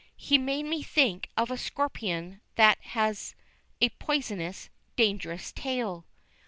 [0.17, 3.35] He made me think of a scorpion that has
[3.79, 6.07] a poisonous, dangerous tail.